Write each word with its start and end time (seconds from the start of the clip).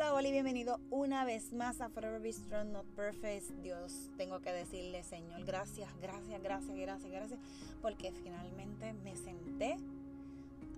Hola, 0.00 0.14
hola 0.14 0.28
y 0.28 0.32
bienvenido 0.32 0.80
una 0.88 1.26
vez 1.26 1.52
más 1.52 1.82
a 1.82 1.90
Forever 1.90 2.22
Be 2.22 2.32
Strong, 2.32 2.68
Not 2.68 2.86
Perfect. 2.96 3.50
Dios, 3.60 4.08
tengo 4.16 4.40
que 4.40 4.50
decirle, 4.50 5.02
Señor, 5.02 5.44
gracias, 5.44 5.90
gracias, 6.00 6.42
gracias, 6.42 6.74
gracias, 6.74 7.12
gracias, 7.12 7.40
porque 7.82 8.10
finalmente 8.10 8.94
me 8.94 9.14
senté 9.14 9.76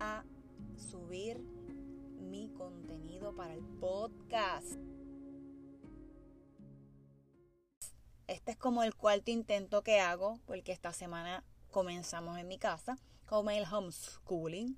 a 0.01 0.25
subir 0.91 1.39
mi 2.19 2.49
contenido 2.49 3.33
para 3.37 3.55
el 3.55 3.63
podcast. 3.79 4.73
Este 8.27 8.51
es 8.51 8.57
como 8.57 8.83
el 8.83 8.97
cuarto 8.97 9.31
intento 9.31 9.85
que 9.85 10.01
hago, 10.01 10.41
porque 10.47 10.73
esta 10.73 10.93
semana 10.93 11.45
comenzamos 11.71 12.39
en 12.39 12.49
mi 12.49 12.59
casa 12.59 12.99
con 13.27 13.49
el 13.51 13.73
homeschooling. 13.73 14.77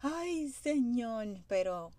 Ay, 0.00 0.48
Señor, 0.48 1.28
pero 1.46 1.92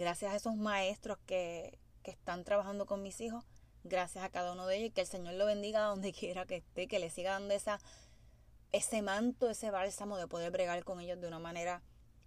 gracias 0.00 0.32
a 0.32 0.36
esos 0.36 0.56
maestros 0.56 1.18
que, 1.26 1.78
están 2.04 2.42
trabajando 2.42 2.86
con 2.86 3.02
mis 3.02 3.20
hijos, 3.20 3.44
gracias 3.84 4.24
a 4.24 4.30
cada 4.30 4.52
uno 4.52 4.66
de 4.66 4.78
ellos 4.78 4.88
y 4.88 4.90
que 4.90 5.02
el 5.02 5.06
Señor 5.06 5.34
lo 5.34 5.46
bendiga 5.46 5.82
donde 5.82 6.12
quiera 6.18 6.44
que 6.44 6.56
esté, 6.56 6.88
que 6.88 6.98
le 6.98 7.08
siga 7.10 7.32
dando 7.32 7.54
ese 8.72 9.02
manto, 9.02 9.48
ese 9.48 9.70
bálsamo 9.70 10.16
de 10.16 10.26
poder 10.26 10.50
bregar 10.50 10.82
con 10.82 10.98
ellos 10.98 11.20
de 11.20 11.28
una 11.28 11.38
manera 11.38 11.82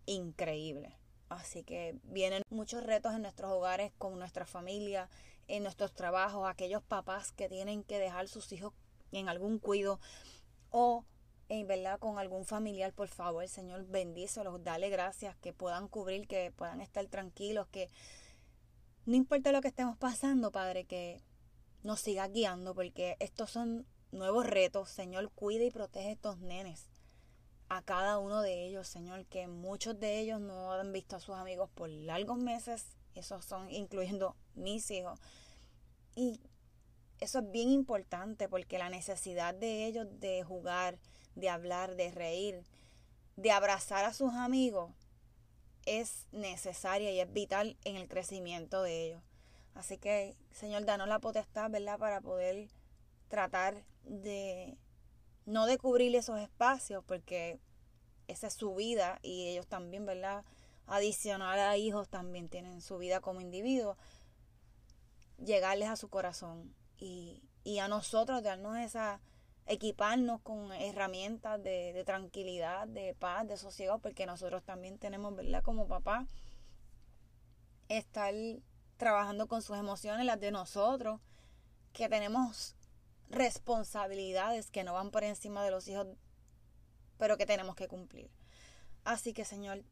increíble. 0.05 0.95
Así 1.27 1.63
que 1.63 1.97
vienen 2.03 2.43
muchos 2.49 2.83
retos 2.83 3.13
en 3.13 3.23
nuestros 3.23 3.51
hogares, 3.51 3.91
con 3.97 4.17
nuestra 4.19 4.45
familia, 4.45 5.09
en 5.47 5.63
nuestros 5.63 5.93
trabajos, 5.93 6.47
aquellos 6.47 6.83
papás 6.83 7.33
que 7.33 7.49
tienen 7.49 7.83
que 7.83 7.99
dejar 7.99 8.29
sus 8.29 8.51
hijos 8.53 8.73
en 9.11 9.27
algún 9.27 9.59
cuido 9.59 9.99
o 10.69 11.03
en 11.49 11.67
verdad 11.67 11.99
con 11.99 12.17
algún 12.17 12.45
familiar, 12.45 12.93
por 12.93 13.07
favor, 13.07 13.47
Señor, 13.47 13.85
bendícelos, 13.85 14.63
dale 14.63 14.89
gracias, 14.89 15.35
que 15.37 15.53
puedan 15.53 15.87
cubrir, 15.87 16.27
que 16.27 16.51
puedan 16.51 16.81
estar 16.81 17.05
tranquilos, 17.07 17.67
que 17.67 17.89
no 19.05 19.15
importa 19.15 19.51
lo 19.51 19.61
que 19.61 19.67
estemos 19.67 19.97
pasando, 19.97 20.51
Padre, 20.51 20.85
que 20.85 21.21
nos 21.83 21.99
siga 21.99 22.27
guiando, 22.27 22.73
porque 22.73 23.17
estos 23.19 23.51
son 23.51 23.85
nuevos 24.11 24.45
retos, 24.45 24.89
Señor, 24.89 25.29
cuida 25.31 25.63
y 25.63 25.71
protege 25.71 26.09
a 26.09 26.13
estos 26.13 26.39
nenes, 26.39 26.87
a 27.69 27.81
cada 27.81 28.19
uno 28.19 28.41
de 28.41 28.65
ellos, 28.65 28.87
Señor, 28.87 29.25
que 29.25 29.47
muchos 29.47 29.99
de 29.99 30.19
ellos 30.19 30.39
no 30.39 30.71
han 30.71 30.93
visto 30.93 31.17
a 31.17 31.19
sus 31.19 31.35
amigos 31.35 31.69
por 31.73 31.89
largos 31.89 32.37
meses, 32.37 32.95
esos 33.15 33.43
son 33.45 33.69
incluyendo 33.69 34.35
mis 34.55 34.89
hijos, 34.91 35.19
y 36.15 36.39
eso 37.19 37.39
es 37.39 37.51
bien 37.51 37.69
importante 37.69 38.47
porque 38.47 38.77
la 38.77 38.89
necesidad 38.89 39.53
de 39.53 39.85
ellos 39.85 40.07
de 40.19 40.43
jugar, 40.43 40.99
de 41.35 41.49
hablar, 41.49 41.95
de 41.95 42.11
reír, 42.11 42.63
de 43.35 43.51
abrazar 43.51 44.05
a 44.05 44.13
sus 44.13 44.33
amigos, 44.33 44.91
es 45.85 46.27
necesaria 46.31 47.11
y 47.11 47.19
es 47.19 47.31
vital 47.31 47.77
en 47.83 47.97
el 47.97 48.07
crecimiento 48.07 48.81
de 48.81 49.05
ellos. 49.05 49.23
Así 49.75 49.97
que, 49.97 50.35
Señor, 50.51 50.85
danos 50.85 51.07
la 51.07 51.19
potestad, 51.19 51.69
¿verdad?, 51.69 51.97
para 51.97 52.21
poder 52.21 52.69
tratar 53.27 53.83
de, 54.03 54.77
no 55.45 55.65
de 55.65 55.77
cubrir 55.77 56.15
esos 56.15 56.39
espacios, 56.39 57.03
porque 57.05 57.59
esa 58.27 58.47
es 58.47 58.53
su 58.53 58.75
vida 58.75 59.19
y 59.23 59.47
ellos 59.47 59.67
también, 59.67 60.05
¿verdad? 60.05 60.45
Adicional 60.85 61.59
a 61.59 61.77
hijos 61.77 62.09
también 62.09 62.49
tienen 62.49 62.81
su 62.81 62.97
vida 62.97 63.19
como 63.19 63.41
individuos, 63.41 63.97
llegarles 65.43 65.89
a 65.89 65.95
su 65.95 66.09
corazón 66.09 66.73
y, 66.97 67.41
y 67.63 67.79
a 67.79 67.87
nosotros 67.87 68.43
darnos 68.43 68.77
esa 68.77 69.19
equiparnos 69.65 70.41
con 70.41 70.71
herramientas 70.73 71.61
de, 71.63 72.03
tranquilidad, 72.05 72.87
de 72.87 73.15
paz, 73.15 73.47
de 73.47 73.57
sosiego, 73.57 73.99
porque 73.99 74.25
nosotros 74.25 74.63
también 74.63 74.97
tenemos, 74.97 75.35
¿verdad? 75.35 75.63
Como 75.63 75.87
papá, 75.87 76.27
estar 77.87 78.33
trabajando 78.97 79.47
con 79.47 79.61
sus 79.61 79.77
emociones, 79.77 80.25
las 80.25 80.39
de 80.39 80.51
nosotros, 80.51 81.21
que 81.93 82.09
tenemos 82.09 82.75
responsabilidades 83.29 84.69
que 84.69 84.83
no 84.83 84.93
van 84.93 85.11
por 85.11 85.23
encima 85.23 85.63
de 85.63 85.71
los 85.71 85.87
hijos, 85.87 86.07
pero 87.17 87.37
que 87.37 87.45
tenemos 87.45 87.75
que 87.75 87.87
cumplir. 87.87 88.29
Así 89.03 89.33
que, 89.33 89.45
Señor, 89.45 89.83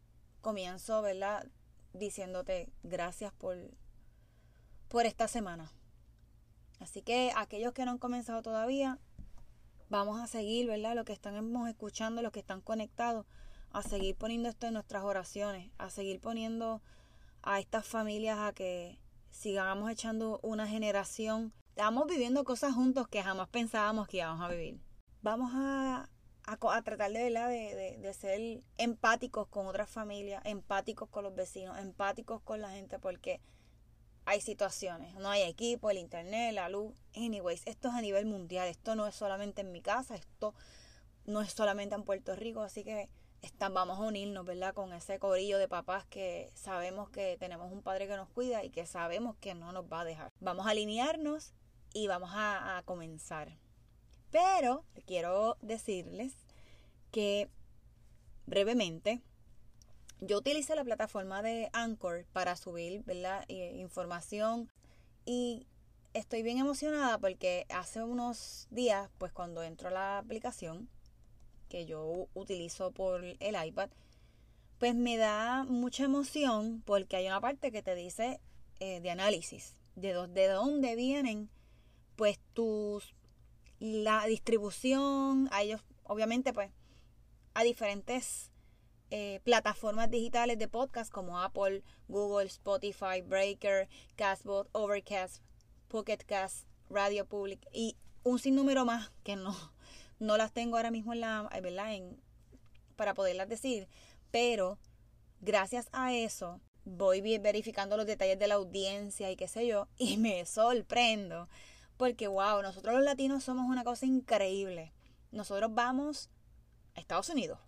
comienzo, 0.42 1.02
¿verdad? 1.02 1.48
Diciéndote 1.94 2.72
gracias 2.84 3.34
por, 3.34 3.58
por 4.88 5.06
esta 5.06 5.28
semana. 5.28 5.72
Así 6.80 7.02
que 7.02 7.32
aquellos 7.36 7.74
que 7.74 7.86
no 7.86 7.92
han 7.92 7.98
comenzado 8.00 8.42
todavía, 8.42 9.00
vamos 9.92 10.22
a 10.22 10.26
seguir, 10.26 10.68
¿verdad? 10.68 10.96
Lo 10.96 11.04
que 11.04 11.14
estamos 11.14 11.70
escuchando, 11.70 12.22
los 12.22 12.32
que 12.32 12.40
están 12.40 12.62
conectados, 12.62 13.26
a 13.72 13.84
seguir 13.84 14.16
poniendo 14.16 14.50
esto 14.50 14.68
en 14.68 14.74
nuestras 14.74 15.04
oraciones, 15.04 15.70
a 15.78 15.90
seguir 15.90 16.20
poniendo 16.22 16.82
a 17.44 17.60
estas 17.60 17.86
familias 17.86 18.40
a 18.40 18.54
que 18.54 19.00
sigamos 19.30 19.92
echando 19.92 20.40
una 20.44 20.66
generación. 20.66 21.54
Estamos 21.70 22.08
viviendo 22.08 22.44
cosas 22.46 22.74
juntos 22.74 23.08
que 23.10 23.22
jamás 23.22 23.50
pensábamos 23.50 24.08
que 24.08 24.18
íbamos 24.18 24.42
a 24.42 24.48
vivir. 24.48 24.80
Vamos 25.22 25.52
a, 25.54 26.10
a, 26.46 26.82
tratar 26.84 27.12
de, 27.12 27.24
¿verdad? 27.26 27.50
De, 27.50 27.98
de, 28.02 28.14
ser 28.14 28.64
empáticos 28.78 29.48
con 29.50 29.68
otras 29.68 29.90
familias, 29.90 30.42
empáticos 30.46 31.10
con 31.10 31.26
los 31.26 31.36
vecinos, 31.36 31.78
empáticos 31.78 32.42
con 32.42 32.62
la 32.62 32.72
gente, 32.72 32.98
porque 32.98 33.42
hay 34.26 34.42
situaciones, 34.42 35.16
no 35.16 35.30
hay 35.30 35.44
equipo, 35.44 35.90
el 35.90 35.98
internet, 35.98 36.54
la 36.54 36.70
luz. 36.70 36.94
Anyways, 37.16 37.66
esto 37.66 37.90
es 37.90 37.94
a 37.96 38.02
nivel 38.02 38.26
mundial, 38.26 38.68
esto 38.68 38.96
no 38.96 39.08
es 39.08 39.16
solamente 39.16 39.62
en 39.62 39.72
mi 39.72 39.82
casa, 39.82 40.16
esto 40.16 40.54
no 41.26 41.42
es 41.42 41.52
solamente 41.52 41.96
en 41.96 42.04
Puerto 42.04 42.36
Rico, 42.36 42.62
así 42.62 42.84
que 42.84 43.10
vamos 43.72 44.00
a 44.00 44.04
unirnos, 44.04 44.46
¿verdad? 44.46 44.74
Con 44.74 44.94
ese 44.94 45.18
corillo 45.18 45.58
de 45.58 45.68
papás 45.68 46.06
que 46.06 46.52
sabemos 46.54 47.10
que 47.10 47.38
tenemos 47.40 47.72
un 47.72 47.82
padre 47.82 48.08
que 48.08 48.16
nos 48.16 48.30
cuida 48.30 48.64
y 48.64 48.70
que 48.70 48.86
sabemos 48.86 49.36
que 49.38 49.56
no 49.56 49.72
nos 49.72 49.86
va 49.86 50.02
a 50.02 50.06
dejar. 50.06 50.30
Vamos 50.40 50.68
a 50.68 50.72
alinearnos 50.72 51.54
y 51.94 52.08
vamos 52.08 52.32
a 52.34 52.82
comenzar. 52.86 53.58
Pero 54.30 54.86
quiero 55.06 55.58
decirles 55.62 56.34
que 57.12 57.50
brevemente 58.46 59.22
yo 60.22 60.38
utilicé 60.38 60.76
la 60.76 60.84
plataforma 60.84 61.42
de 61.42 61.70
Anchor 61.74 62.26
para 62.32 62.56
subir 62.56 63.04
¿verdad? 63.04 63.44
información 63.50 64.70
y 65.26 65.68
estoy 66.14 66.44
bien 66.44 66.60
emocionada 66.60 67.18
porque 67.18 67.66
hace 67.70 68.04
unos 68.04 68.68
días, 68.70 69.10
pues 69.18 69.32
cuando 69.32 69.64
entro 69.64 69.90
a 69.90 69.92
la 69.92 70.18
aplicación 70.20 70.90
que 71.70 71.86
yo 71.88 72.28
utilizo 72.36 72.92
por 72.92 73.24
el 73.24 73.66
iPad, 73.66 73.90
pues 74.78 74.94
me 74.94 75.18
da 75.18 75.64
mucha 75.64 76.04
emoción 76.06 76.84
porque 76.86 77.16
hay 77.16 77.26
una 77.26 77.42
parte 77.42 77.72
que 77.72 77.82
te 77.82 77.96
dice 77.96 78.40
eh, 78.80 79.00
de 79.02 79.10
análisis, 79.10 79.76
de, 79.96 80.28
de 80.28 80.48
dónde 80.48 80.96
vienen 80.96 81.50
pues 82.16 82.40
tus, 82.54 83.16
la 83.80 84.26
distribución, 84.28 85.50
a 85.52 85.64
ellos 85.64 85.82
obviamente 86.04 86.54
pues 86.54 86.72
a 87.56 87.64
diferentes 87.64 88.51
eh, 89.12 89.40
plataformas 89.44 90.10
digitales 90.10 90.58
de 90.58 90.68
podcast 90.68 91.12
como 91.12 91.40
Apple, 91.40 91.84
Google, 92.08 92.48
Spotify, 92.48 93.22
Breaker, 93.24 93.88
Castbot, 94.16 94.70
Overcast, 94.72 95.44
Pocketcast, 95.88 96.66
Radio 96.90 97.26
Public 97.26 97.60
y 97.72 97.96
un 98.24 98.40
sinnúmero 98.40 98.86
más 98.86 99.12
que 99.24 99.36
no, 99.36 99.56
no 100.20 100.38
las 100.38 100.54
tengo 100.54 100.78
ahora 100.78 100.92
mismo 100.92 101.14
en 101.14 101.22
la, 101.22 101.50
¿verdad? 101.62 101.94
En, 101.94 102.20
para 102.96 103.14
poderlas 103.14 103.50
decir, 103.50 103.88
pero 104.32 104.80
gracias 105.42 105.90
a 105.92 106.14
eso 106.14 106.60
voy 106.84 107.22
verificando 107.22 107.98
los 107.98 108.08
detalles 108.08 108.40
de 108.40 108.48
la 108.48 108.56
audiencia 108.56 109.30
y 109.30 109.36
qué 109.36 109.48
sé 109.48 109.68
yo, 109.68 109.88
y 109.98 110.18
me 110.18 110.46
sorprendo 110.46 111.48
porque, 112.02 112.28
wow, 112.28 112.64
nosotros 112.64 112.96
los 112.96 113.04
latinos 113.04 113.44
somos 113.44 113.70
una 113.70 113.84
cosa 113.84 114.08
increíble. 114.08 114.92
Nosotros 115.32 115.70
vamos 115.72 116.32
a 116.96 117.00
Estados 117.00 117.30
Unidos, 117.30 117.60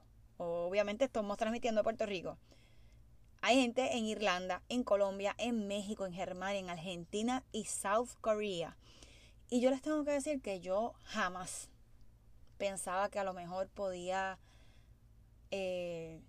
obviamente 0.43 1.05
estamos 1.05 1.37
transmitiendo 1.37 1.81
a 1.81 1.83
Puerto 1.83 2.05
Rico. 2.05 2.37
Hay 3.41 3.59
gente 3.61 3.97
en 3.97 4.05
Irlanda, 4.05 4.61
en 4.69 4.83
Colombia, 4.83 5.35
en 5.37 5.67
México, 5.67 6.05
en 6.05 6.13
Germania, 6.13 6.59
en 6.59 6.69
Argentina 6.69 7.44
y 7.51 7.65
South 7.65 8.12
Korea. 8.21 8.77
Y 9.50 9.59
yo 9.59 9.69
les 9.69 9.81
tengo 9.81 10.06
que 10.06 10.12
decir 10.12 10.41
que 10.41 10.62
yo 10.62 10.94
jamás 11.03 11.69
pensaba 12.57 13.09
que 13.09 13.19
a 13.19 13.23
lo 13.23 13.33
mejor 13.33 13.68
podía 13.68 14.39
eh, 15.51 16.21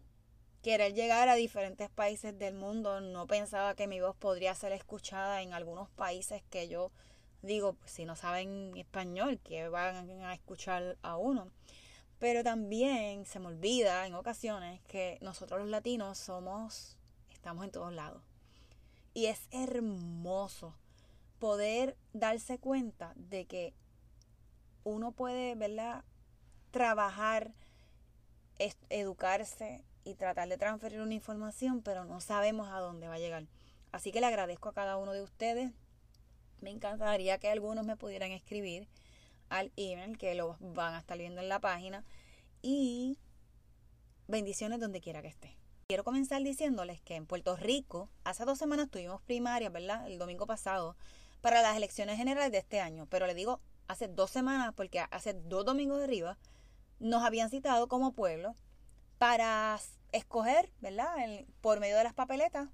querer 0.63 0.95
llegar 0.95 1.29
a 1.29 1.35
diferentes 1.35 1.89
países 1.89 2.37
del 2.39 2.55
mundo. 2.55 3.01
No 3.01 3.27
pensaba 3.27 3.75
que 3.75 3.87
mi 3.87 4.01
voz 4.01 4.17
podría 4.17 4.55
ser 4.55 4.73
escuchada 4.73 5.43
en 5.43 5.53
algunos 5.53 5.89
países 5.91 6.43
que 6.51 6.69
yo 6.69 6.91
digo, 7.43 7.75
pues, 7.75 7.93
si 7.93 8.05
no 8.05 8.17
saben 8.17 8.77
español, 8.77 9.39
que 9.45 9.69
van 9.69 10.11
a 10.23 10.35
escuchar 10.35 10.97
a 11.03 11.17
uno. 11.17 11.51
Pero 12.19 12.43
también 12.43 13.27
se 13.27 13.39
me 13.39 13.49
olvida 13.49 14.07
en 14.07 14.15
ocasiones 14.15 14.81
que 14.83 15.19
nosotros 15.21 15.61
los 15.61 15.69
latinos 15.69 16.19
somos, 16.19 16.97
estamos 17.33 17.65
en 17.65 17.71
todos 17.71 17.93
lados. 17.93 18.23
Y 19.13 19.27
es 19.27 19.49
hermoso 19.51 20.75
poder 21.39 21.97
darse 22.13 22.59
cuenta 22.59 23.13
de 23.17 23.45
que 23.47 23.75
uno 24.85 25.13
puede, 25.13 25.55
¿verdad? 25.55 26.05
Trabajar, 26.71 27.53
educarse 28.89 29.85
y 30.05 30.15
tratar 30.15 30.49
de 30.49 30.59
transferir 30.59 31.01
una 31.01 31.15
información, 31.15 31.83
pero 31.83 32.05
no 32.05 32.21
sabemos 32.21 32.69
a 32.69 32.81
dónde 32.81 33.09
va 33.09 33.15
a 33.15 33.19
llegar. 33.19 33.47
Así 33.93 34.13
que 34.13 34.21
le 34.21 34.27
agradezco 34.27 34.69
a 34.69 34.75
cada 34.75 34.97
uno 34.97 35.13
de 35.13 35.23
ustedes. 35.23 35.73
Me 36.61 36.71
encantaría 36.71 37.39
que 37.39 37.49
algunos 37.49 37.85
me 37.85 37.97
pudieran 37.97 38.33
escribir 38.33 38.89
al 39.49 39.73
email 39.77 40.19
que 40.19 40.35
lo 40.35 40.57
van 40.61 40.95
a 40.95 40.99
estar 40.99 41.19
viendo 41.19 41.41
en 41.41 41.49
la 41.49 41.61
página. 41.61 42.05
Y 42.63 43.19
bendiciones 44.27 44.81
donde 44.81 45.01
quiera 45.01 45.23
que 45.23 45.29
esté. 45.29 45.57
Quiero 45.87 46.05
comenzar 46.05 46.43
diciéndoles 46.43 47.03
que 47.03 47.15
en 47.15 47.27
Puerto 47.27 47.57
Rico, 47.57 48.09
hace 48.25 48.45
dos 48.45 48.59
semanas 48.59 48.91
tuvimos 48.91 49.21
primaria, 49.23 49.69
¿verdad? 49.69 50.07
El 50.07 50.19
domingo 50.19 50.47
pasado, 50.47 50.97
para 51.43 51.61
las 51.61 51.77
elecciones 51.77 52.17
generales 52.17 52.53
de 52.53 52.59
este 52.59 52.81
año. 52.81 53.07
Pero 53.11 53.27
le 53.27 53.35
digo 53.35 53.61
hace 53.87 54.09
dos 54.09 54.31
semanas, 54.31 54.73
porque 54.75 55.01
hace 55.01 55.35
dos 55.35 55.65
domingos 55.65 55.99
de 55.99 56.05
arriba, 56.05 56.39
nos 57.01 57.23
habían 57.23 57.51
citado 57.51 57.87
como 57.87 58.13
pueblo 58.13 58.57
para 59.19 59.79
escoger, 60.13 60.73
¿verdad? 60.81 61.15
por 61.61 61.81
medio 61.81 61.97
de 61.97 62.05
las 62.05 62.15
papeletas, 62.15 62.71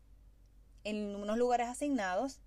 en 0.85 1.17
unos 1.17 1.37
lugares 1.37 1.69
asignados. 1.69 2.41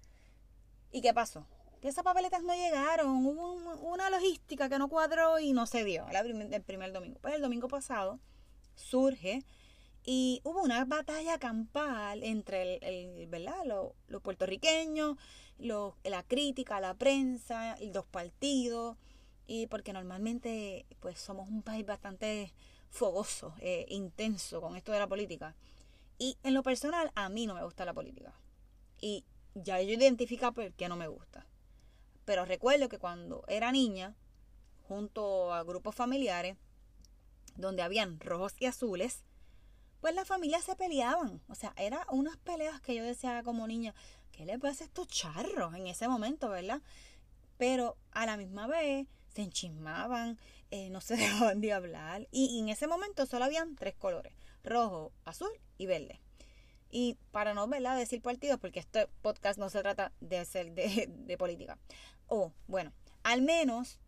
¿Y 0.92 1.02
qué 1.02 1.14
pasó? 1.14 1.46
Que 1.82 1.90
esas 1.90 2.04
papeletas 2.04 2.44
no 2.44 2.54
llegaron, 2.56 3.26
hubo 3.26 3.54
una 3.54 3.93
que 4.58 4.80
no 4.80 4.90
cuadró 4.90 5.40
y 5.40 5.54
no 5.54 5.66
se 5.66 5.84
dio 5.84 6.06
el 6.10 6.62
primer 6.64 6.92
domingo. 6.92 7.20
Pues 7.22 7.36
el 7.36 7.42
domingo 7.42 7.68
pasado 7.68 8.20
surge 8.76 9.44
y 10.06 10.42
hubo 10.44 10.62
una 10.62 10.84
batalla 10.86 11.38
campal 11.38 12.24
entre 12.24 12.78
el, 12.82 13.28
¿verdad? 13.28 13.64
Los, 13.66 14.22
puertorriqueños, 14.22 15.18
la 15.58 16.24
crítica, 16.28 16.80
la 16.80 16.94
prensa, 16.94 17.78
los 17.80 17.94
dos 17.94 18.06
partidos, 18.06 18.98
y 19.48 19.68
porque 19.68 19.94
normalmente 19.94 20.86
pues 21.00 21.20
somos 21.20 21.50
un 21.50 21.64
país 21.64 21.86
bastante 21.86 22.54
fogoso, 22.90 23.56
eh, 23.60 23.86
intenso 23.90 24.62
con 24.62 24.76
esto 24.76 24.92
de 24.92 25.00
la 25.00 25.08
política. 25.08 25.56
Y 26.18 26.38
en 26.44 26.54
lo 26.54 26.64
personal, 26.64 27.12
a 27.16 27.30
mí 27.30 27.48
no 27.48 27.56
me 27.56 27.64
gusta 27.64 27.86
la 27.86 27.94
política. 27.94 28.34
Y 29.02 29.26
ya 29.56 29.82
yo 29.82 29.94
identifico 29.94 30.52
por 30.54 30.72
qué 30.74 30.88
no 30.88 30.96
me 30.96 31.08
gusta. 31.08 31.46
Pero 32.26 32.46
recuerdo 32.46 32.90
que 32.90 33.00
cuando 33.00 33.44
era 33.48 33.72
niña, 33.72 34.16
junto 34.94 35.52
a 35.54 35.64
grupos 35.64 35.96
familiares, 35.96 36.56
donde 37.56 37.82
habían 37.82 38.20
rojos 38.20 38.54
y 38.60 38.68
azules, 38.68 39.24
pues 40.02 40.14
las 40.14 40.28
familias 40.28 40.64
se 40.64 40.76
peleaban. 40.76 41.42
O 41.48 41.56
sea, 41.56 41.74
eran 41.78 42.02
unas 42.12 42.38
peleas 42.38 42.80
que 42.82 42.94
yo 42.94 43.04
decía 43.04 43.42
como 43.44 43.66
niña, 43.68 43.96
¿qué 44.32 44.46
le 44.46 44.60
pasa 44.60 44.84
a 44.84 44.88
estos 44.88 45.08
charros 45.08 45.74
en 45.74 45.88
ese 45.88 46.08
momento, 46.08 46.50
verdad? 46.50 46.82
Pero 47.58 47.98
a 48.12 48.26
la 48.28 48.38
misma 48.38 48.68
vez 48.68 49.08
se 49.34 49.42
enchismaban, 49.42 50.38
eh, 50.70 50.90
no 50.92 51.02
se 51.02 51.16
dejaban 51.18 51.60
de 51.60 51.74
hablar. 51.74 52.28
Y, 52.32 52.60
en 52.60 52.70
ese 52.70 52.88
momento 52.88 53.26
solo 53.26 53.46
habían 53.46 53.76
tres 53.76 53.96
colores, 53.96 54.34
rojo, 54.64 55.12
azul 55.26 55.52
y 55.80 55.88
verde. 55.88 56.20
Y 56.92 57.18
para 57.32 57.56
no 57.56 57.68
¿verdad? 57.68 57.98
decir 57.98 58.22
partidos, 58.22 58.60
porque 58.60 58.80
este 58.80 59.08
podcast 59.24 59.58
no 59.58 59.72
se 59.72 59.82
trata 59.82 60.12
de 60.20 60.46
ser 60.46 60.74
de, 60.74 61.08
de 61.10 61.38
política. 61.38 61.80
O, 62.28 62.52
bueno, 62.68 62.94
al 63.24 63.42
menos 63.42 64.00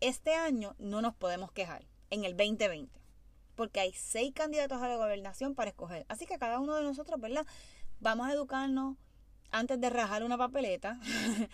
este 0.00 0.34
año 0.34 0.74
no 0.78 1.02
nos 1.02 1.14
podemos 1.14 1.52
quejar 1.52 1.86
en 2.10 2.24
el 2.24 2.36
2020 2.36 3.06
porque 3.56 3.80
hay 3.80 3.92
seis 3.92 4.32
candidatos 4.34 4.80
a 4.80 4.88
la 4.88 4.96
gobernación 4.96 5.54
para 5.54 5.70
escoger. 5.70 6.04
Así 6.08 6.26
que 6.26 6.38
cada 6.38 6.60
uno 6.60 6.76
de 6.76 6.82
nosotros, 6.82 7.18
¿verdad? 7.18 7.46
Vamos 7.98 8.28
a 8.28 8.32
educarnos 8.32 8.96
antes 9.50 9.80
de 9.80 9.90
rajar 9.90 10.22
una 10.22 10.38
papeleta. 10.38 11.00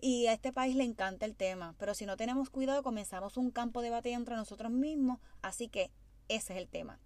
y 0.00 0.26
a 0.28 0.32
este 0.32 0.52
país 0.52 0.76
le 0.76 0.84
encanta 0.84 1.26
el 1.26 1.34
tema, 1.34 1.74
pero 1.78 1.94
si 1.94 2.06
no 2.06 2.16
tenemos 2.16 2.48
cuidado 2.50 2.82
comenzamos 2.82 3.36
un 3.36 3.50
campo 3.50 3.82
de 3.82 3.90
batalla 3.90 4.16
entre 4.16 4.36
nosotros 4.36 4.70
mismos, 4.70 5.18
así 5.42 5.68
que 5.68 5.90
ese 6.28 6.52
es 6.54 6.58
el 6.60 6.68
tema. 6.68 7.00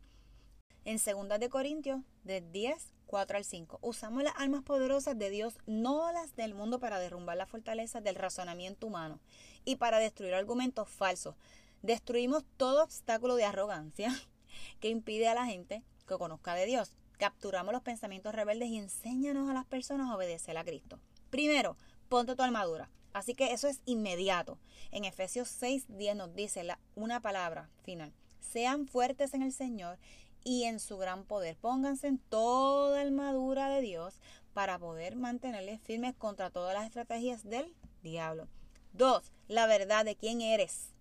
En 0.84 0.98
2 0.98 1.40
de 1.40 1.48
Corintios, 1.48 2.00
de 2.24 2.40
10, 2.40 2.92
4 3.06 3.36
al 3.38 3.44
5, 3.44 3.78
usamos 3.82 4.22
las 4.24 4.34
armas 4.36 4.62
poderosas 4.62 5.16
de 5.16 5.30
Dios, 5.30 5.56
no 5.64 6.12
las 6.12 6.34
del 6.34 6.54
mundo, 6.54 6.80
para 6.80 6.98
derrumbar 6.98 7.36
las 7.36 7.48
fortalezas 7.48 8.02
del 8.02 8.16
razonamiento 8.16 8.88
humano 8.88 9.20
y 9.64 9.76
para 9.76 9.98
destruir 9.98 10.34
argumentos 10.34 10.88
falsos. 10.88 11.34
Destruimos 11.82 12.44
todo 12.56 12.84
obstáculo 12.84 13.36
de 13.36 13.44
arrogancia 13.44 14.14
que 14.80 14.88
impide 14.88 15.28
a 15.28 15.34
la 15.34 15.46
gente 15.46 15.82
que 16.06 16.18
conozca 16.18 16.54
de 16.54 16.66
Dios. 16.66 16.92
Capturamos 17.18 17.72
los 17.72 17.82
pensamientos 17.82 18.34
rebeldes 18.34 18.68
y 18.68 18.78
enséñanos 18.78 19.48
a 19.48 19.54
las 19.54 19.64
personas 19.64 20.10
a 20.10 20.16
obedecer 20.16 20.56
a 20.56 20.64
Cristo. 20.64 20.98
Primero, 21.30 21.76
ponte 22.08 22.36
tu 22.36 22.42
armadura. 22.42 22.90
Así 23.12 23.34
que 23.34 23.52
eso 23.52 23.68
es 23.68 23.80
inmediato. 23.84 24.58
En 24.90 25.04
Efesios 25.04 25.48
6, 25.48 25.86
10 25.88 26.16
nos 26.16 26.34
dice 26.34 26.66
una 26.94 27.20
palabra 27.20 27.68
final. 27.82 28.12
Sean 28.40 28.86
fuertes 28.86 29.34
en 29.34 29.42
el 29.42 29.52
Señor 29.52 29.98
y 30.44 30.64
en 30.64 30.80
su 30.80 30.98
gran 30.98 31.24
poder. 31.24 31.56
Pónganse 31.56 32.08
en 32.08 32.18
toda 32.18 33.00
armadura 33.00 33.68
de 33.68 33.82
Dios 33.82 34.20
para 34.54 34.78
poder 34.78 35.16
mantenerles 35.16 35.80
firmes 35.80 36.14
contra 36.14 36.50
todas 36.50 36.74
las 36.74 36.86
estrategias 36.86 37.44
del 37.44 37.74
diablo. 38.02 38.48
Dos, 38.92 39.32
la 39.48 39.66
verdad 39.66 40.04
de 40.04 40.16
quién 40.16 40.40
eres, 40.40 40.92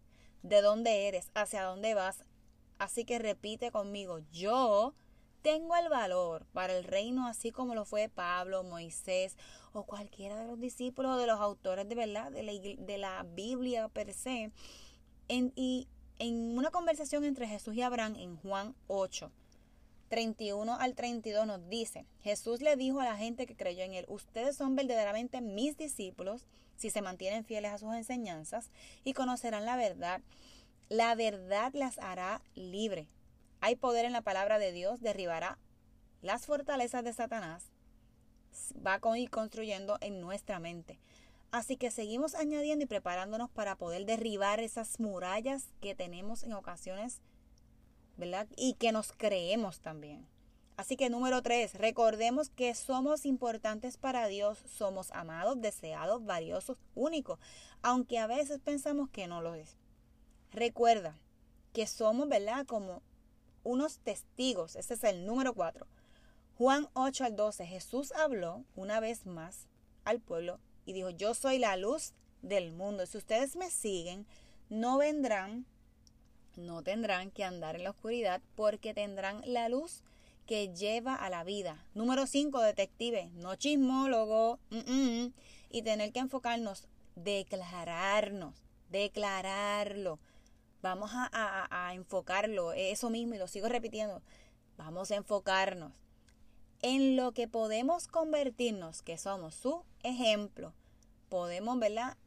de 0.44 0.62
dónde 0.62 1.08
eres, 1.08 1.32
hacia 1.34 1.64
dónde 1.64 1.94
vas, 1.94 2.24
Así 2.82 3.06
que 3.06 3.20
repite 3.20 3.70
conmigo, 3.70 4.18
yo 4.32 4.96
tengo 5.44 5.76
el 5.76 5.88
valor 5.88 6.48
para 6.52 6.76
el 6.76 6.84
reino 6.84 7.28
así 7.28 7.52
como 7.52 7.76
lo 7.76 7.86
fue 7.86 8.10
Pablo, 8.10 8.64
Moisés 8.64 9.38
o 9.72 9.84
cualquiera 9.84 10.36
de 10.40 10.48
los 10.48 10.60
discípulos 10.60 11.20
de 11.20 11.28
los 11.28 11.40
autores 11.40 11.88
de 11.88 11.94
verdad 11.94 12.32
de 12.32 12.42
la, 12.42 12.54
de 12.54 12.98
la 12.98 13.24
Biblia 13.36 13.88
per 13.88 14.12
se. 14.16 14.52
Y 15.28 15.88
en 16.18 16.58
una 16.58 16.72
conversación 16.72 17.24
entre 17.24 17.48
Jesús 17.48 17.76
y 17.76 17.84
Abraham 17.84 18.16
en 18.18 18.36
Juan 18.38 18.74
8, 18.88 19.32
31 20.10 20.74
al 20.74 20.96
32 20.96 21.46
nos 21.46 21.70
dice, 21.70 22.08
Jesús 22.24 22.62
le 22.62 22.76
dijo 22.78 23.00
a 23.00 23.06
la 23.06 23.16
gente 23.16 23.46
que 23.46 23.56
creyó 23.56 23.84
en 23.84 23.94
él, 23.94 24.06
ustedes 24.08 24.58
son 24.58 24.76
verdaderamente 24.76 25.40
mis 25.40 25.78
discípulos 25.78 26.48
si 26.82 26.90
se 26.90 27.02
mantienen 27.02 27.46
fieles 27.46 27.72
a 27.72 27.78
sus 27.78 27.94
enseñanzas 27.94 28.72
y 29.04 29.14
conocerán 29.14 29.66
la 29.66 29.78
verdad 29.78 30.22
la 30.92 31.16
verdad 31.16 31.72
las 31.74 31.98
hará 32.00 32.42
libre. 32.54 33.08
Hay 33.62 33.78
poder 33.78 34.04
en 34.04 34.12
la 34.12 34.24
palabra 34.24 34.60
de 34.60 34.74
Dios, 34.74 35.00
derribará 35.00 35.58
las 36.22 36.46
fortalezas 36.46 37.02
de 37.06 37.14
Satanás. 37.14 37.72
Va 38.86 39.00
a 39.02 39.18
ir 39.18 39.30
construyendo 39.30 39.98
en 40.02 40.20
nuestra 40.20 40.60
mente. 40.60 41.00
Así 41.50 41.78
que 41.78 41.92
seguimos 41.92 42.36
añadiendo 42.36 42.84
y 42.84 42.88
preparándonos 42.88 43.50
para 43.50 43.78
poder 43.78 44.06
derribar 44.06 44.60
esas 44.60 45.00
murallas 45.00 45.70
que 45.80 45.96
tenemos 45.96 46.44
en 46.44 46.52
ocasiones, 46.52 47.22
¿verdad? 48.18 48.48
Y 48.58 48.74
que 48.74 48.92
nos 48.92 49.14
creemos 49.14 49.80
también. 49.80 50.28
Así 50.82 50.98
que 50.98 51.12
número 51.12 51.44
tres, 51.44 51.76
recordemos 51.76 52.50
que 52.50 52.74
somos 52.74 53.28
importantes 53.28 53.98
para 53.98 54.26
Dios, 54.26 54.58
somos 54.66 55.12
amados, 55.12 55.62
deseados, 55.62 56.26
valiosos, 56.26 56.80
únicos, 56.96 57.38
aunque 57.84 58.18
a 58.18 58.26
veces 58.26 58.60
pensamos 58.62 59.08
que 59.12 59.28
no 59.28 59.44
lo 59.44 59.54
es. 59.54 59.78
Recuerda 60.50 61.16
que 61.72 61.86
somos, 61.86 62.28
¿verdad? 62.28 62.66
Como 62.66 63.04
unos 63.64 64.00
testigos. 64.00 64.76
Ese 64.76 64.96
es 64.96 65.04
el 65.04 65.28
número 65.28 65.54
4. 65.54 65.86
Juan 66.58 66.90
8 66.96 67.26
al 67.26 67.36
12. 67.36 67.64
Jesús 67.68 68.12
habló 68.14 68.66
una 68.76 69.00
vez 69.00 69.28
más 69.28 69.68
al 70.04 70.20
pueblo 70.20 70.60
y 70.88 70.94
dijo, 70.94 71.12
yo 71.12 71.36
soy 71.36 71.60
la 71.60 71.78
luz 71.78 72.16
del 72.42 72.72
mundo. 72.72 73.06
Si 73.06 73.20
ustedes 73.20 73.56
me 73.56 73.70
siguen, 73.70 74.26
no 74.70 74.98
vendrán, 74.98 75.68
no 76.56 76.82
tendrán 76.82 77.30
que 77.30 77.44
andar 77.44 77.76
en 77.76 77.84
la 77.84 77.92
oscuridad 77.92 78.42
porque 78.56 78.96
tendrán 78.96 79.44
la 79.46 79.70
luz 79.70 80.02
que 80.52 80.74
lleva 80.74 81.16
a 81.16 81.30
la 81.30 81.46
vida. 81.46 81.82
Número 81.94 82.28
5, 82.28 82.60
detective, 82.60 83.30
no 83.36 83.56
chismólogo. 83.56 84.60
y 85.70 85.82
tener 85.82 86.12
que 86.12 86.20
enfocarnos, 86.20 86.90
declararnos, 87.16 88.54
declararlo. 88.90 90.20
Vamos 90.82 91.10
a, 91.14 91.92
enfocarlo, 91.94 92.74
eso 92.74 93.10
mismo, 93.10 93.36
y 93.36 93.38
lo 93.38 93.48
sigo 93.48 93.70
repitiendo. 93.70 94.22
Vamos 94.76 95.10
a 95.12 95.16
enfocarnos 95.16 95.94
en 96.82 97.16
lo 97.16 97.32
que 97.32 97.48
podemos 97.48 98.10
convertirnos, 98.10 99.04
que 99.04 99.18
somos 99.18 99.56
su 99.56 99.86
ejemplo. 100.04 100.74
Podemos, 101.30 101.80
¿verdad? 101.80 102.18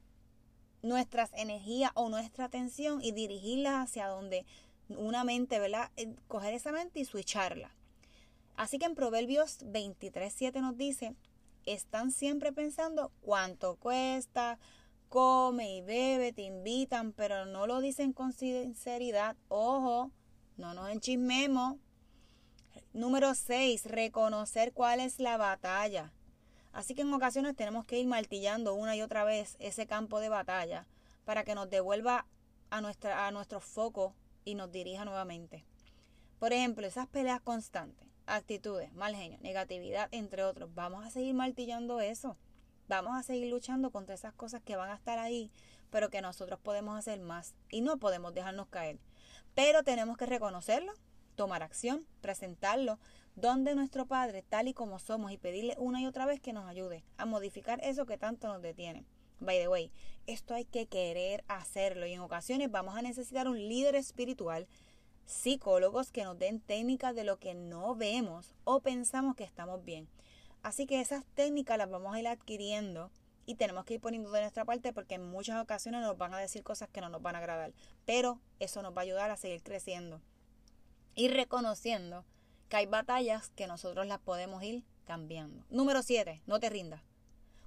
Nuestras 0.81 1.31
energías 1.35 1.91
o 1.93 2.09
nuestra 2.09 2.47
atención 2.47 3.03
y 3.03 3.13
dirigirla 3.13 3.83
hacia 3.83 4.07
donde 4.07 4.47
una 4.89 5.25
mente, 5.25 5.59
¿verdad? 5.59 5.91
Eh, 5.99 6.17
coger 6.27 6.55
esa 6.55 6.73
mente 6.73 7.01
y 7.01 7.05
switcharla. 7.05 7.71
Así 8.57 8.79
que 8.79 8.87
en 8.87 8.95
Proverbios 8.95 9.61
23.7 9.61 10.61
nos 10.61 10.77
dice, 10.77 11.17
están 11.67 12.13
siempre 12.13 12.53
pensando 12.53 13.11
cuánto 13.21 13.77
cuesta, 13.77 14.59
come 15.09 15.77
y 15.77 15.83
bebe, 15.83 16.33
te 16.33 16.43
invitan, 16.43 17.13
pero 17.13 17.47
no 17.47 17.67
lo 17.67 17.81
dicen 17.81 18.13
con 18.13 18.33
sinceridad. 18.33 19.37
Ojo, 19.49 20.11
no 20.57 20.75
nos 20.75 20.91
enchismemos. 20.91 21.77
Número 22.93 23.35
6, 23.35 23.87
reconocer 23.87 24.73
cuál 24.73 25.01
es 25.01 25.19
la 25.19 25.37
batalla. 25.37 26.13
Así 26.73 26.95
que 26.95 27.03
en 27.03 27.15
ocasiones 27.15 27.57
tenemos 27.57 27.85
que 27.85 27.99
ir 27.99 28.07
martillando 28.07 28.75
una 28.75 28.97
y 28.97 29.03
otra 29.03 29.25
vez 29.25 29.57
ese 29.61 29.87
campo 29.87 30.21
de 30.21 30.29
batalla 30.29 30.87
para 31.25 31.45
que 31.45 31.55
nos 31.55 31.71
devuelva 31.71 32.27
a, 32.71 32.81
nuestra, 32.81 33.27
a 33.27 33.31
nuestro 33.31 33.61
foco 33.61 34.15
y 34.45 34.55
nos 34.55 34.71
dirija 34.73 35.05
nuevamente. 35.05 35.65
Por 36.39 36.53
ejemplo, 36.53 36.87
esas 36.87 37.07
peleas 37.07 37.41
constantes. 37.41 38.14
Actitudes, 38.27 38.93
mal 38.95 39.15
genio, 39.15 39.39
negatividad, 39.43 40.09
entre 40.13 40.45
otros. 40.45 40.75
Vamos 40.75 41.05
a 41.05 41.11
seguir 41.11 41.35
martillando 41.35 42.01
eso. 42.01 42.37
Vamos 42.89 43.17
a 43.17 43.23
seguir 43.23 43.51
luchando 43.51 43.91
contra 43.91 44.15
esas 44.15 44.35
cosas 44.35 44.63
que 44.63 44.77
van 44.77 44.91
a 44.91 44.95
estar 44.95 45.19
ahí, 45.19 45.51
pero 45.91 46.11
que 46.11 46.21
nosotros 46.21 46.61
podemos 46.61 46.99
hacer 46.99 47.21
más 47.21 47.55
y 47.71 47.81
no 47.81 47.99
podemos 47.99 48.35
dejarnos 48.35 48.69
caer. 48.69 48.99
Pero 49.55 49.83
tenemos 49.83 50.17
que 50.17 50.27
reconocerlo, 50.27 50.93
tomar 51.35 51.63
acción, 51.63 52.07
presentarlo 52.21 52.99
donde 53.37 53.75
nuestro 53.75 54.07
Padre, 54.07 54.43
tal 54.43 54.69
y 54.69 54.75
como 54.75 54.99
somos, 54.99 55.33
y 55.33 55.39
pedirle 55.39 55.75
una 55.79 56.01
y 56.01 56.07
otra 56.07 56.27
vez 56.27 56.41
que 56.41 56.53
nos 56.53 56.69
ayude 56.69 57.05
a 57.17 57.27
modificar 57.27 57.81
eso 57.83 58.07
que 58.07 58.19
tanto 58.19 58.49
nos 58.49 58.63
detiene. 58.63 59.05
By 59.41 59.59
the 59.59 59.69
way, 59.69 59.91
esto 60.27 60.55
hay 60.55 60.65
que 60.65 60.87
querer 60.87 61.45
hacerlo 61.49 62.07
y 62.07 62.13
en 62.13 62.21
ocasiones 62.21 62.71
vamos 62.71 62.97
a 62.97 63.03
necesitar 63.03 63.49
un 63.49 63.59
líder 63.59 63.97
espiritual, 63.97 64.69
psicólogos 65.27 66.11
que 66.11 66.25
nos 66.25 66.39
den 66.39 66.61
técnicas 66.61 67.15
de 67.15 67.25
lo 67.25 67.39
que 67.39 67.55
no 67.55 67.95
vemos 67.95 68.55
o 68.65 68.81
pensamos 68.81 69.37
que 69.37 69.45
estamos 69.45 69.85
bien. 69.85 70.09
Así 70.63 70.87
que 70.87 71.01
esas 71.01 71.25
técnicas 71.35 71.79
las 71.79 71.91
vamos 71.91 72.15
a 72.15 72.21
ir 72.21 72.29
adquiriendo 72.29 73.11
y 73.47 73.57
tenemos 73.57 73.85
que 73.85 73.95
ir 73.95 74.01
poniendo 74.01 74.31
de 74.33 74.41
nuestra 74.41 74.65
parte 74.65 74.93
porque 74.93 75.17
en 75.17 75.31
muchas 75.31 75.63
ocasiones 75.63 76.01
nos 76.01 76.17
van 76.17 76.35
a 76.35 76.39
decir 76.39 76.63
cosas 76.63 76.89
que 76.89 77.01
no 77.01 77.09
nos 77.09 77.23
van 77.23 77.37
a 77.37 77.39
agradar. 77.39 77.73
Pero 78.07 78.41
eso 78.61 78.83
nos 78.83 78.95
va 78.95 79.01
a 79.01 79.05
ayudar 79.05 79.31
a 79.31 79.37
seguir 79.37 79.63
creciendo 79.63 80.21
y 81.15 81.29
reconociendo 81.29 82.25
que 82.69 82.77
hay 82.77 82.87
batallas 82.87 83.51
que 83.51 83.67
nosotros 83.67 84.07
las 84.07 84.21
podemos 84.21 84.63
ir 84.63 84.85
cambiando. 85.05 85.65
Número 85.71 86.03
7, 86.03 86.43
no 86.47 86.61
te 86.61 86.71
rindas. 86.71 87.03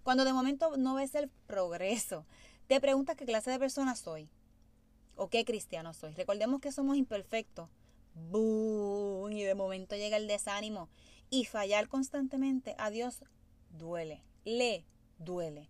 Cuando 0.03 0.25
de 0.25 0.33
momento 0.33 0.77
no 0.77 0.95
ves 0.95 1.15
el 1.15 1.29
progreso, 1.47 2.25
te 2.67 2.81
preguntas 2.81 3.15
qué 3.15 3.25
clase 3.25 3.51
de 3.51 3.59
persona 3.59 3.95
soy 3.95 4.29
o 5.17 5.29
qué 5.29 5.45
cristiano 5.45 5.93
soy. 5.93 6.13
Recordemos 6.13 6.61
que 6.61 6.71
somos 6.71 6.97
imperfectos. 6.97 7.69
¡Bum! 8.13 9.31
Y 9.31 9.43
de 9.43 9.55
momento 9.55 9.95
llega 9.95 10.17
el 10.17 10.27
desánimo. 10.27 10.89
Y 11.29 11.45
fallar 11.45 11.87
constantemente 11.89 12.75
a 12.77 12.89
Dios 12.89 13.23
duele. 13.69 14.23
Le 14.45 14.85
duele. 15.17 15.69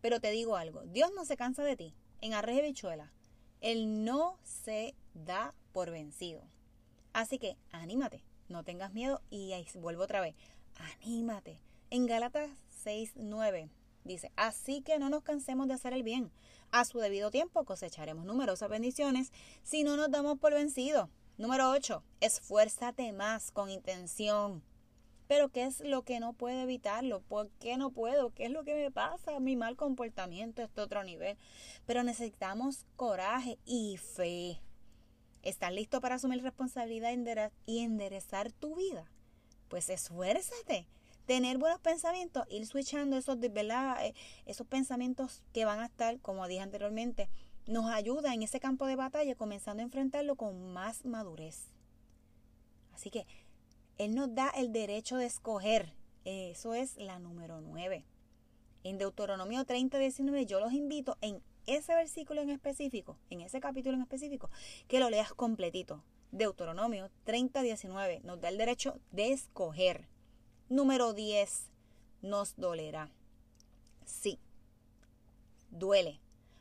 Pero 0.00 0.20
te 0.20 0.32
digo 0.32 0.56
algo, 0.56 0.82
Dios 0.86 1.12
no 1.14 1.24
se 1.24 1.36
cansa 1.36 1.62
de 1.62 1.76
ti. 1.76 1.94
En 2.20 2.34
Arreje 2.34 2.62
Bichuela, 2.62 3.12
Él 3.60 4.04
no 4.04 4.38
se 4.42 4.94
da 5.14 5.54
por 5.72 5.90
vencido. 5.90 6.42
Así 7.12 7.38
que 7.38 7.56
anímate, 7.70 8.24
no 8.48 8.64
tengas 8.64 8.92
miedo 8.92 9.20
y 9.30 9.52
ahí 9.52 9.66
vuelvo 9.74 10.02
otra 10.02 10.20
vez. 10.20 10.34
Anímate. 11.02 11.60
En 11.90 12.06
Gálatas 12.06 12.50
6, 12.82 13.12
9 13.16 13.70
dice, 14.04 14.32
así 14.36 14.82
que 14.82 14.98
no 14.98 15.08
nos 15.08 15.22
cansemos 15.22 15.68
de 15.68 15.74
hacer 15.74 15.92
el 15.92 16.02
bien. 16.02 16.30
A 16.70 16.84
su 16.84 16.98
debido 16.98 17.30
tiempo 17.30 17.64
cosecharemos 17.64 18.24
numerosas 18.24 18.68
bendiciones 18.68 19.32
si 19.62 19.84
no 19.84 19.96
nos 19.96 20.10
damos 20.10 20.38
por 20.38 20.54
vencidos. 20.54 21.08
Número 21.38 21.70
8. 21.70 22.02
Esfuérzate 22.20 23.12
más 23.12 23.50
con 23.50 23.70
intención. 23.70 24.62
Pero 25.28 25.48
¿qué 25.48 25.64
es 25.64 25.80
lo 25.80 26.02
que 26.02 26.20
no 26.20 26.34
puedo 26.34 26.60
evitarlo? 26.60 27.22
¿Por 27.22 27.48
qué 27.60 27.76
no 27.76 27.90
puedo? 27.90 28.30
¿Qué 28.30 28.44
es 28.44 28.50
lo 28.50 28.64
que 28.64 28.74
me 28.74 28.90
pasa? 28.90 29.40
Mi 29.40 29.56
mal 29.56 29.76
comportamiento, 29.76 30.62
este 30.62 30.80
otro 30.80 31.04
nivel. 31.04 31.38
Pero 31.86 32.02
necesitamos 32.02 32.84
coraje 32.96 33.58
y 33.64 33.96
fe. 33.96 34.60
¿Estás 35.42 35.72
listo 35.72 36.00
para 36.00 36.16
asumir 36.16 36.42
responsabilidad 36.42 37.12
y 37.66 37.78
enderezar 37.80 38.52
tu 38.52 38.76
vida? 38.76 39.10
Pues 39.68 39.88
esfuérzate 39.88 40.86
tener 41.26 41.58
buenos 41.58 41.80
pensamientos, 41.80 42.44
ir 42.50 42.66
switchando 42.66 43.16
esos. 43.16 43.38
Eh, 43.42 44.14
esos 44.46 44.66
pensamientos 44.66 45.42
que 45.52 45.64
van 45.64 45.80
a 45.80 45.86
estar, 45.86 46.18
como 46.20 46.46
dije 46.48 46.60
anteriormente, 46.60 47.28
nos 47.66 47.86
ayuda 47.86 48.34
en 48.34 48.42
ese 48.42 48.60
campo 48.60 48.86
de 48.86 48.96
batalla, 48.96 49.34
comenzando 49.34 49.82
a 49.82 49.84
enfrentarlo 49.84 50.36
con 50.36 50.72
más 50.72 51.04
madurez. 51.04 51.72
Así 52.92 53.10
que 53.10 53.26
Él 53.98 54.14
nos 54.14 54.34
da 54.34 54.48
el 54.50 54.72
derecho 54.72 55.16
de 55.16 55.26
escoger. 55.26 55.94
Eso 56.24 56.74
es 56.74 56.96
la 56.96 57.18
número 57.18 57.60
9. 57.60 58.04
En 58.84 58.98
Deuteronomio 58.98 59.64
30, 59.64 59.98
19, 59.98 60.46
yo 60.46 60.60
los 60.60 60.72
invito 60.72 61.16
en 61.20 61.42
ese 61.66 61.94
versículo 61.94 62.42
en 62.42 62.50
específico, 62.50 63.16
en 63.30 63.40
ese 63.40 63.60
capítulo 63.60 63.96
en 63.96 64.02
específico, 64.02 64.50
que 64.88 64.98
lo 64.98 65.08
leas 65.08 65.32
completito. 65.34 66.02
Deuteronomio 66.32 67.10
30, 67.24 67.62
19 67.62 68.20
nos 68.24 68.40
da 68.40 68.48
el 68.48 68.58
derecho 68.58 68.98
de 69.10 69.32
escoger. 69.32 70.08
Número 70.72 71.12
10. 71.12 71.66
Nos 72.22 72.56
dolerá. 72.56 73.10
Sí, 74.06 74.38
duele. 75.70 76.18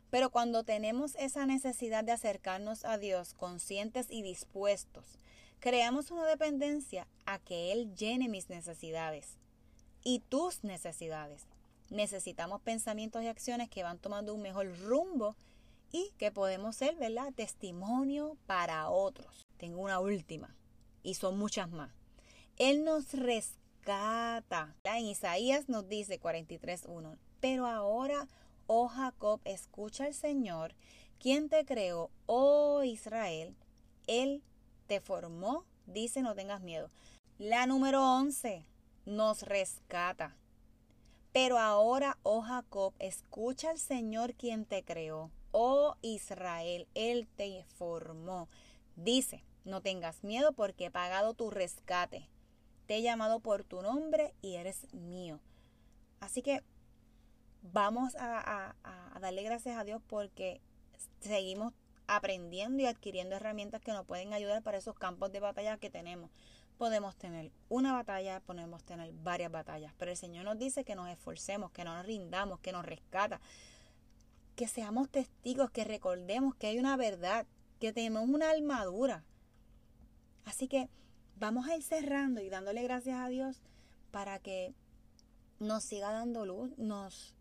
Pero 0.10 0.32
cuando 0.32 0.65
tenemos 0.65 1.15
esa 1.15 1.46
necesidad 1.46 2.03
de 2.03 2.12
acercarnos 2.12 2.84
a 2.84 2.98
Dios 2.98 3.34
conscientes 3.34 4.08
y 4.10 4.22
dispuestos, 4.22 5.06
creamos 5.62 6.12
una 6.12 6.25
dependencia 6.25 7.08
a 7.25 7.39
que 7.39 7.72
Él 7.72 7.96
llene 7.96 8.27
mis 8.27 8.50
necesidades 8.50 9.38
y 10.03 10.20
tus 10.20 10.65
necesidades. 10.65 11.46
Necesitamos 11.89 12.60
pensamientos 12.60 13.24
y 13.24 13.27
acciones 13.27 13.70
que 13.70 13.84
van 13.84 13.98
tomando 13.98 14.34
un 14.34 14.41
mejor 14.41 14.77
rumbo 14.82 15.38
y 15.94 16.12
que 16.18 16.34
podemos 16.34 16.75
ser, 16.75 16.98
¿verdad? 16.98 17.32
Testimonio 17.34 18.36
para 18.46 18.89
otros. 18.89 19.48
Tengo 19.56 19.80
una 19.80 20.01
última 20.01 20.53
y 21.01 21.13
son 21.13 21.39
muchas 21.39 21.72
más. 21.72 21.91
Él 22.58 22.84
nos 22.84 23.13
rescata 23.13 23.61
en 23.86 25.06
Isaías 25.06 25.68
nos 25.68 25.88
dice 25.88 26.20
43.1, 26.20 27.18
pero 27.40 27.66
ahora, 27.66 28.28
oh 28.68 28.88
Jacob, 28.88 29.42
escucha 29.46 30.06
al 30.06 30.14
Señor, 30.14 30.76
quien 31.20 31.50
te 31.50 31.66
creó, 31.66 32.12
oh 32.26 32.84
Israel, 32.84 33.56
Él 34.08 34.44
te 34.88 35.00
formó, 35.00 35.66
dice 35.86 36.22
no 36.22 36.36
tengas 36.36 36.62
miedo. 36.62 36.90
La 37.38 37.66
número 37.66 38.04
11 38.04 38.66
nos 39.06 39.44
rescata. 39.44 40.36
Pero 41.34 41.58
ahora, 41.58 42.18
oh 42.24 42.42
Jacob, 42.42 42.94
escucha 43.00 43.70
al 43.72 43.80
Señor 43.80 44.34
quien 44.34 44.66
te 44.66 44.84
creó. 44.84 45.32
Oh 45.52 45.96
Israel, 46.02 46.88
Él 46.94 47.28
te 47.36 47.66
formó. 47.78 48.48
Dice, 48.96 49.44
no 49.64 49.82
tengas 49.82 50.24
miedo 50.24 50.52
porque 50.52 50.86
he 50.86 50.92
pagado 50.92 51.34
tu 51.34 51.50
rescate 51.50 52.30
te 52.86 52.96
he 52.96 53.02
llamado 53.02 53.40
por 53.40 53.64
tu 53.64 53.82
nombre 53.82 54.34
y 54.42 54.56
eres 54.56 54.92
mío. 54.94 55.40
Así 56.20 56.42
que 56.42 56.64
vamos 57.62 58.16
a, 58.20 58.76
darle 59.20 59.44
gracias 59.44 59.78
a 59.78 59.84
Dios 59.84 60.02
porque 60.08 60.62
seguimos 61.20 61.74
aprendiendo 62.08 62.82
y 62.82 62.86
adquiriendo 62.86 63.36
herramientas 63.36 63.82
que 63.82 63.92
nos 63.92 64.06
pueden 64.06 64.34
ayudar 64.34 64.64
para 64.64 64.78
esos 64.78 64.98
campos 64.98 65.32
de 65.32 65.40
batalla 65.40 65.78
que 65.78 65.90
tenemos. 65.90 66.30
Podemos 66.78 67.16
tener 67.16 67.52
una 67.70 67.94
batalla, 67.94 68.40
podemos 68.40 68.84
tener 68.84 69.12
varias 69.14 69.52
batallas, 69.52 69.94
pero 69.98 70.12
el 70.12 70.18
Señor 70.18 70.46
nos 70.46 70.58
dice 70.58 70.84
que 70.84 70.96
nos 70.96 71.10
esforcemos, 71.10 71.72
que 71.72 71.84
no 71.84 71.96
nos 71.96 72.06
rindamos, 72.06 72.60
que 72.60 72.72
nos 72.72 72.86
rescata, 72.86 73.40
que 74.56 74.68
seamos 74.68 75.10
testigos, 75.10 75.70
que 75.70 75.84
recordemos 75.84 76.56
que 76.56 76.68
hay 76.68 76.80
una 76.80 76.98
verdad, 76.98 77.46
que 77.80 77.94
tenemos 77.94 78.28
una 78.28 78.50
armadura. 78.50 79.24
Así 80.46 80.68
que 80.68 80.90
vamos 81.41 81.67
a 81.67 81.75
ir 81.75 81.81
cerrando 81.81 82.39
y 82.39 82.50
dándole 82.50 82.83
gracias 82.83 83.19
a 83.19 83.27
Dios 83.27 83.57
para 84.12 84.38
que 84.38 84.75
nos 85.60 85.83
siga 85.83 86.12
dando 86.12 86.45
luz, 86.45 86.71
nos 86.77 87.33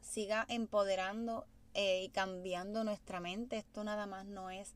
siga 0.00 0.46
empoderando 0.48 1.46
eh, 1.74 2.04
y 2.04 2.08
cambiando 2.08 2.84
nuestra 2.84 3.20
mente. 3.20 3.58
Esto 3.58 3.84
nada 3.84 4.06
más 4.06 4.24
no 4.24 4.48
es 4.48 4.74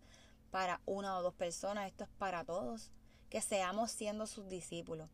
para 0.51 0.83
una 0.85 1.17
o 1.17 1.23
dos 1.23 1.35
personas, 1.35 1.87
esto 1.87 2.05
es 2.05 2.11
para 2.19 2.45
todos, 2.45 2.91
que 3.31 3.41
seamos 3.41 3.91
siendo 3.91 4.27
sus 4.27 4.49
discípulos. 4.49 5.09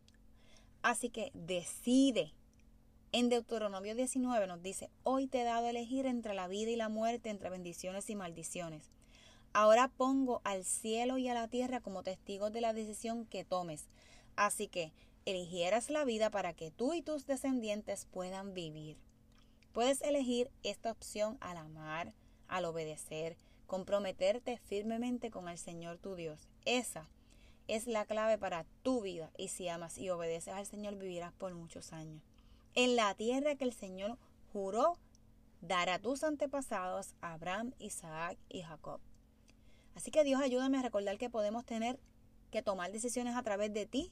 Así 0.81 1.09
que 1.09 1.31
decide. 1.33 2.33
En 3.13 3.29
Deuteronomio 3.29 3.95
19 3.95 4.47
nos 4.47 4.61
dice, 4.61 4.89
hoy 5.03 5.27
te 5.27 5.39
he 5.39 5.43
dado 5.45 5.67
a 5.67 5.69
elegir 5.69 6.05
entre 6.05 6.33
la 6.33 6.49
vida 6.49 6.71
y 6.71 6.75
la 6.75 6.89
muerte, 6.89 7.29
entre 7.29 7.49
bendiciones 7.49 8.09
y 8.09 8.15
maldiciones. 8.15 8.91
Ahora 9.55 9.87
pongo 9.87 10.41
al 10.43 10.65
cielo 10.65 11.17
y 11.17 11.29
a 11.29 11.33
la 11.33 11.47
tierra 11.47 11.79
como 11.79 12.03
testigos 12.03 12.51
de 12.51 12.59
la 12.59 12.73
decisión 12.73 13.25
que 13.25 13.45
tomes. 13.45 13.85
Así 14.35 14.67
que 14.67 14.91
eligieras 15.23 15.89
la 15.89 16.03
vida 16.03 16.29
para 16.29 16.51
que 16.51 16.71
tú 16.71 16.93
y 16.93 17.01
tus 17.01 17.25
descendientes 17.25 18.03
puedan 18.03 18.53
vivir. 18.53 18.97
Puedes 19.71 20.01
elegir 20.01 20.51
esta 20.63 20.91
opción 20.91 21.37
al 21.39 21.55
amar, 21.55 22.11
al 22.49 22.65
obedecer, 22.65 23.37
comprometerte 23.65 24.57
firmemente 24.57 25.31
con 25.31 25.47
el 25.47 25.57
Señor 25.57 25.99
tu 25.99 26.15
Dios. 26.15 26.49
Esa 26.65 27.09
es 27.69 27.87
la 27.87 28.03
clave 28.03 28.37
para 28.37 28.65
tu 28.83 28.99
vida 28.99 29.31
y 29.37 29.47
si 29.47 29.69
amas 29.69 29.97
y 29.97 30.09
obedeces 30.09 30.53
al 30.53 30.65
Señor 30.65 30.97
vivirás 30.97 31.31
por 31.31 31.53
muchos 31.53 31.93
años. 31.93 32.21
En 32.73 32.97
la 32.97 33.15
tierra 33.15 33.55
que 33.55 33.63
el 33.63 33.71
Señor 33.71 34.17
juró 34.51 34.97
dar 35.61 35.89
a 35.89 35.99
tus 35.99 36.25
antepasados, 36.25 37.15
Abraham, 37.21 37.73
Isaac 37.79 38.37
y 38.49 38.63
Jacob. 38.63 38.99
Así 39.95 40.11
que 40.11 40.23
Dios 40.23 40.41
ayúdame 40.41 40.77
a 40.77 40.81
recordar 40.81 41.17
que 41.17 41.29
podemos 41.29 41.65
tener 41.65 41.99
que 42.51 42.61
tomar 42.61 42.91
decisiones 42.91 43.35
a 43.35 43.43
través 43.43 43.73
de 43.73 43.85
ti 43.85 44.11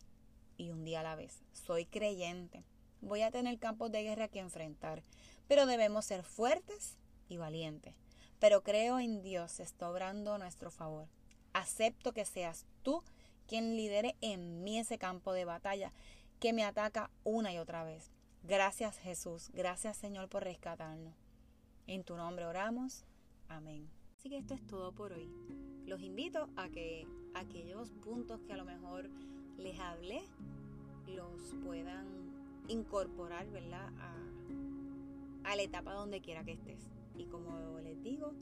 y 0.58 0.72
un 0.72 0.84
día 0.84 1.02
a 1.02 1.04
la 1.04 1.16
vez. 1.16 1.44
Soy 1.52 1.86
creyente. 1.86 2.64
Voy 3.02 3.22
a 3.22 3.32
tener 3.32 3.60
campos 3.60 3.92
de 3.92 4.04
guerra 4.04 4.30
que 4.30 4.40
enfrentar, 4.40 5.04
pero 5.48 5.66
debemos 5.66 6.06
ser 6.06 6.24
fuertes 6.24 6.98
y 7.28 7.38
valientes. 7.38 7.96
Pero 8.40 8.64
creo 8.64 9.00
en 9.00 9.22
Dios, 9.22 9.60
está 9.60 9.90
obrando 9.90 10.34
a 10.34 10.38
nuestro 10.38 10.72
favor. 10.72 11.08
Acepto 11.54 12.14
que 12.14 12.26
seas 12.26 12.66
tú 12.82 13.04
quien 13.48 13.76
lidere 13.76 14.16
en 14.22 14.64
mí 14.64 14.80
ese 14.80 14.98
campo 14.98 15.34
de 15.34 15.46
batalla 15.46 15.92
que 16.40 16.54
me 16.54 16.64
ataca 16.64 17.12
una 17.24 17.54
y 17.54 17.58
otra 17.58 17.84
vez. 17.84 18.12
Gracias 18.44 18.98
Jesús, 18.98 19.50
gracias 19.54 19.98
Señor 19.98 20.28
por 20.30 20.44
rescatarnos. 20.44 21.14
En 21.88 22.04
tu 22.04 22.16
nombre 22.16 22.46
oramos. 22.46 23.06
Amén. 23.48 23.90
Así 24.18 24.30
que 24.30 24.38
esto 24.38 24.54
es 24.54 24.66
todo 24.66 24.94
por 24.94 25.14
hoy. 25.14 25.30
Los 25.94 26.02
invito 26.02 26.50
a 26.56 26.70
que 26.70 27.06
aquellos 27.36 27.92
puntos 28.04 28.42
que 28.42 28.54
a 28.54 28.58
lo 28.58 28.66
mejor 28.66 29.12
les 29.60 29.80
hablé 29.80 30.24
los 31.06 31.54
puedan 31.64 32.08
incorporar, 32.68 33.48
¿verdad? 33.52 33.94
A, 34.00 35.52
a 35.52 35.56
la 35.56 35.62
etapa 35.62 35.94
donde 35.94 36.20
quiera 36.20 36.44
que 36.44 36.54
estés. 36.54 36.90
Y 37.16 37.26
como 37.26 37.80
les 37.84 38.02
digo, 38.02 38.34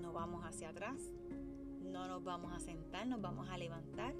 no 0.00 0.14
vamos 0.14 0.46
hacia 0.46 0.70
atrás, 0.70 1.12
no 1.82 2.08
nos 2.08 2.24
vamos 2.24 2.54
a 2.54 2.58
sentar, 2.58 3.06
nos 3.06 3.20
vamos 3.20 3.50
a 3.50 3.58
levantar. 3.58 4.14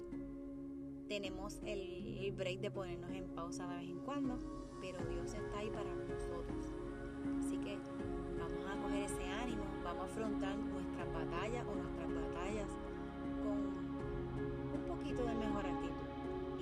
Tenemos 1.07 1.59
el, 1.65 2.31
break 2.37 2.59
de 2.59 2.69
ponernos 2.69 3.09
en 3.13 3.29
pausa 3.29 3.67
de 3.67 3.77
vez 3.77 3.89
en 3.89 3.99
cuando, 4.01 4.37
pero 4.79 5.03
Dios 5.09 5.33
está 5.33 5.57
ahí 5.57 5.71
para 5.71 5.91
nosotros. 5.95 6.67
Así 7.39 7.57
que 7.57 7.79
vamos 8.37 8.63
a 8.69 8.79
coger 8.79 9.05
ese 9.05 9.23
ánimo, 9.23 9.63
vamos 9.83 10.03
a 10.03 10.05
afrontar 10.05 10.55
nuestras 10.55 11.07
batallas 11.13 11.65
o 11.67 11.75
nuestras 11.75 12.07
batallas 12.07 12.69
con 13.43 13.57
un 14.73 14.83
poquito 14.87 15.25
de 15.25 15.35
mejor 15.35 15.65
actitud. 15.65 16.07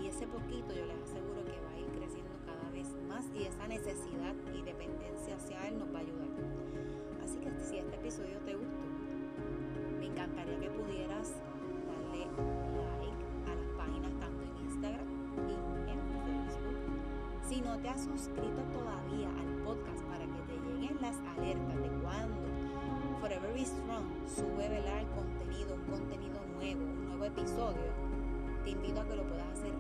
Y 0.01 0.07
ese 0.07 0.25
poquito 0.27 0.73
yo 0.73 0.85
les 0.85 0.99
aseguro 1.03 1.45
que 1.45 1.61
va 1.61 1.71
a 1.71 1.79
ir 1.79 1.87
creciendo 1.93 2.33
cada 2.45 2.69
vez 2.71 2.89
más 3.07 3.25
y 3.35 3.43
esa 3.43 3.67
necesidad 3.67 4.33
y 4.53 4.61
dependencia 4.63 5.35
hacia 5.35 5.67
Él 5.67 5.77
nos 5.77 5.93
va 5.93 5.99
a 5.99 6.01
ayudar. 6.01 6.27
Así 7.23 7.37
que 7.37 7.51
si 7.59 7.77
este 7.77 7.95
episodio 7.95 8.39
te 8.39 8.55
gustó, 8.55 8.85
me 9.99 10.07
encantaría 10.07 10.59
que 10.59 10.69
pudieras 10.69 11.37
darle 11.85 12.25
like 12.25 13.23
a 13.45 13.55
las 13.55 13.69
páginas 13.77 14.13
tanto 14.19 14.41
en 14.41 14.65
Instagram 14.65 15.07
y 15.37 15.91
en 15.91 15.99
Facebook. 16.25 16.79
Si 17.47 17.61
no 17.61 17.77
te 17.77 17.89
has 17.89 18.03
suscrito 18.03 18.61
todavía 18.73 19.29
al 19.29 19.63
podcast 19.63 20.03
para 20.05 20.25
que 20.25 20.41
te 20.49 20.57
lleguen 20.65 20.97
las 21.01 21.17
alertas 21.37 21.81
de 21.81 21.89
cuando 22.01 22.50
Forever 23.21 23.53
Be 23.53 23.63
Strong 23.63 24.05
sube 24.25 24.65
el 24.65 25.07
contenido, 25.09 25.75
un 25.75 25.85
contenido 25.91 26.41
nuevo, 26.55 26.81
un 26.81 27.05
nuevo 27.05 27.25
episodio, 27.25 27.93
te 28.63 28.71
invito 28.71 28.99
a 28.99 29.07
que 29.07 29.15
lo 29.15 29.23
puedas 29.27 29.47
hacer 29.51 29.71